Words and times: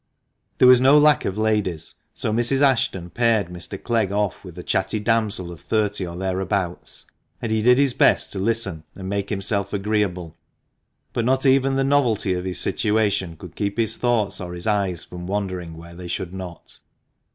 There 0.57 0.67
was 0.67 0.81
no 0.81 0.97
lack 0.97 1.25
of 1.25 1.37
ladies, 1.37 1.93
so 2.15 2.33
Mrs. 2.33 2.63
Ashton 2.63 3.11
paired 3.11 3.49
Mr. 3.49 3.77
Clegg 3.79 4.11
off 4.11 4.43
with 4.43 4.57
a 4.57 4.63
chatty 4.63 4.99
damsel 4.99 5.51
of 5.51 5.61
thirty 5.61 6.07
or 6.07 6.15
thereabouts, 6.17 7.05
and 7.39 7.51
he 7.51 7.61
did 7.61 7.77
his 7.77 7.93
best 7.93 8.31
to 8.31 8.39
listen 8.39 8.83
and 8.95 9.07
make 9.07 9.29
himself 9.29 9.73
agreeable, 9.73 10.35
but 11.13 11.23
not 11.23 11.45
even 11.45 11.75
the 11.75 11.83
novelty 11.83 12.31
308 12.31 12.41
THE 12.41 12.47
MANCHESTER 12.47 12.87
MAN. 12.87 12.97
of 12.97 13.03
his 13.03 13.13
situation 13.13 13.37
could 13.37 13.55
keep 13.55 13.77
his 13.77 13.95
thoughts 13.97 14.41
or 14.41 14.55
his 14.55 14.65
eyes 14.65 15.03
from 15.03 15.27
wandering 15.27 15.77
where 15.77 15.93
they 15.93 16.07
should 16.07 16.33
not. 16.33 16.79